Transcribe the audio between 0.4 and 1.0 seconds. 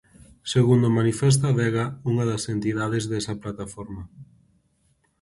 Segundo